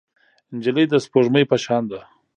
[0.55, 1.99] نجلۍ د سپوږمۍ په شان ده.